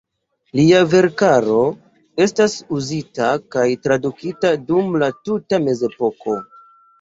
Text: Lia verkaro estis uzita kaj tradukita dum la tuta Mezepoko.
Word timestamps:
Lia 0.59 0.77
verkaro 0.93 1.57
estis 2.25 2.55
uzita 2.77 3.27
kaj 3.57 3.67
tradukita 3.85 4.55
dum 4.71 4.99
la 5.05 5.11
tuta 5.31 5.61
Mezepoko. 5.69 6.41